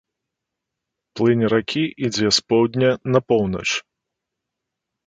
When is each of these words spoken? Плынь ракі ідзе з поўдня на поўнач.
Плынь 1.19 1.43
ракі 1.53 1.83
ідзе 2.09 2.27
з 2.39 2.45
поўдня 2.49 2.89
на 3.13 3.19
поўнач. 3.29 3.69